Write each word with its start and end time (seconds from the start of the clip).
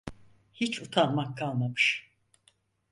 Hiç 0.53 0.81
utanmak 0.81 1.35
kalmamış… 1.37 2.11